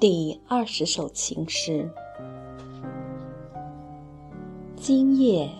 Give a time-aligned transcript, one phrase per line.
[0.00, 1.90] 第二十首情诗。
[4.76, 5.50] 今夜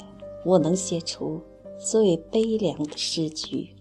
[0.44, 1.42] 我能写出
[1.76, 3.74] 最悲凉的诗句，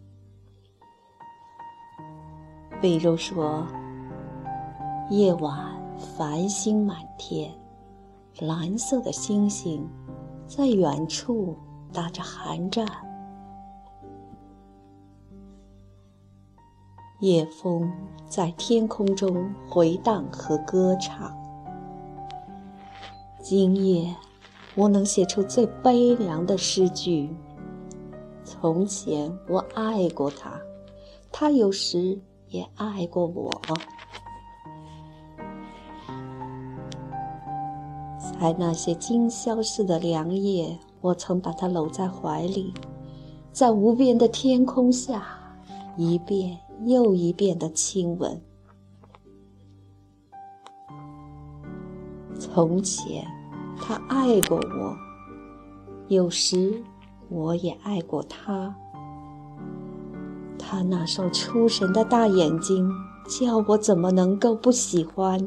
[2.82, 3.68] 比如说：
[5.12, 5.80] 夜晚
[6.18, 7.54] 繁星满天，
[8.40, 9.88] 蓝色的星星
[10.48, 11.56] 在远处
[11.94, 13.07] 打着寒战。
[17.20, 17.92] 夜风
[18.30, 21.36] 在天空中回荡和歌唱。
[23.42, 24.16] 今夜，
[24.76, 27.36] 我能写出最悲凉的诗句。
[28.44, 30.62] 从前我爱过他，
[31.32, 33.52] 他有时也爱过我。
[38.40, 42.72] 在那些今宵似的凉夜，我曾把他搂在怀里，
[43.52, 45.26] 在无边的天空下，
[45.96, 46.60] 一遍。
[46.86, 48.42] 又一遍的亲吻。
[52.40, 53.26] 从前，
[53.78, 54.96] 他爱过我，
[56.08, 56.84] 有时
[57.30, 58.76] 我也爱过他。
[60.60, 62.92] 他那双出神的大眼睛，
[63.28, 65.40] 叫我怎么能够不喜欢？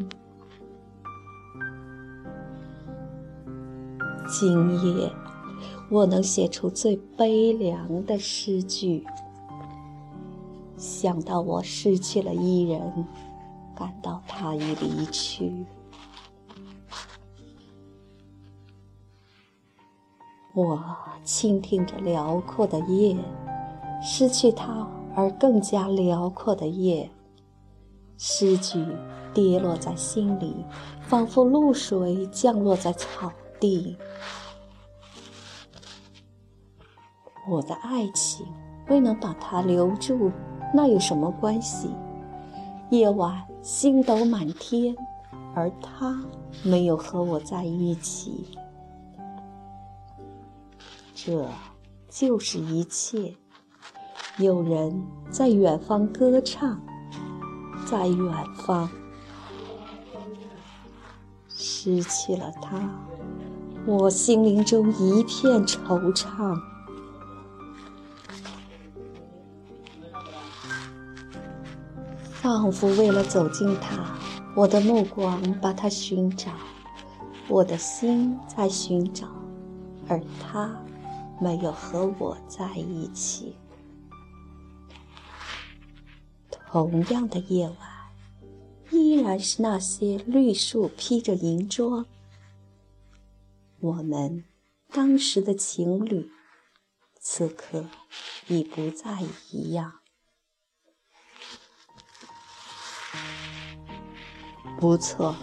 [4.27, 5.13] 今夜，
[5.91, 9.05] 我能写出最悲凉的诗句。
[10.81, 13.07] 想到我失去了伊人，
[13.77, 15.67] 感到他已离去。
[20.55, 20.83] 我
[21.23, 23.15] 倾听着辽阔的夜，
[24.03, 27.11] 失去他而更加辽阔的夜。
[28.17, 28.83] 诗句
[29.35, 30.65] 跌落在心里，
[31.03, 33.99] 仿佛露水降落在草地。
[37.51, 38.47] 我的爱情
[38.89, 40.33] 未能把他留住。
[40.73, 41.91] 那有什么关系？
[42.91, 44.97] 夜晚星斗满天，
[45.55, 46.21] 而他
[46.65, 48.47] 没有和我在一起。
[51.15, 51.47] 这
[52.09, 53.35] 就是一切。
[54.39, 56.81] 有人在远方歌唱，
[57.87, 58.89] 在远方
[61.49, 62.81] 失去了他，
[63.87, 66.59] 我心灵中一片惆怅。
[72.43, 74.19] 仿佛为了走近他，
[74.57, 76.51] 我的目光把他寻找，
[77.49, 79.29] 我的心在寻找，
[80.09, 80.75] 而他
[81.39, 83.55] 没有和我在一起。
[86.49, 87.79] 同样的夜晚，
[88.91, 92.07] 依然是那些绿树披着银装。
[93.81, 94.45] 我们
[94.91, 96.31] 当时的情侣，
[97.21, 97.85] 此刻
[98.49, 99.19] 已不再
[99.51, 100.00] 一样。
[104.81, 105.37] 不错，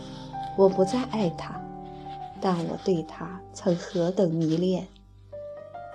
[0.58, 1.62] 我不再爱他，
[2.42, 4.88] 但我对他曾何等迷恋。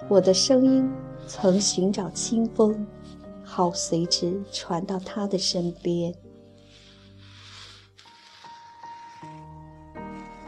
[0.08, 0.88] 我的声音
[1.26, 2.86] 曾寻找清风，
[3.42, 6.14] 好随之传到他的身边。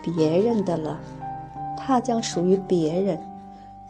[0.00, 1.00] 别人的了，
[1.76, 3.20] 他将属于别人，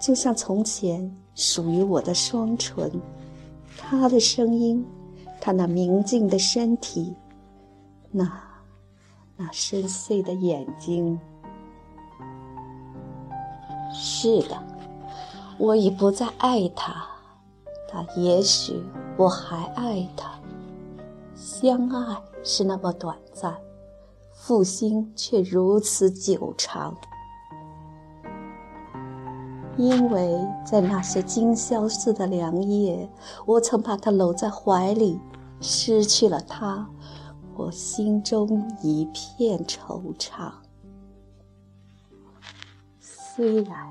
[0.00, 2.90] 就像从前属于我的双唇。
[3.76, 4.82] 他的声音，
[5.42, 7.14] 他那明净的身体，
[8.10, 8.53] 那。
[9.36, 11.18] 那深邃的眼睛。
[13.92, 14.56] 是的，
[15.58, 17.06] 我已不再爱他，
[17.92, 18.82] 但也许
[19.16, 20.30] 我还爱他。
[21.34, 23.56] 相爱是那么短暂，
[24.32, 26.96] 负心却如此久长。
[29.76, 33.08] 因为在那些今宵似的良夜，
[33.44, 35.20] 我曾把他搂在怀里，
[35.60, 36.88] 失去了他。
[37.64, 40.52] 我心中一片惆怅，
[43.00, 43.88] 虽然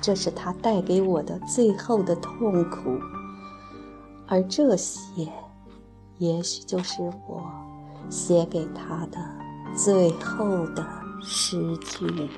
[0.00, 2.98] 这是他带给我的最后的痛苦，
[4.26, 5.32] 而这些，
[6.18, 7.48] 也许就是我
[8.10, 9.18] 写给他的
[9.76, 10.84] 最后的
[11.22, 12.28] 诗句。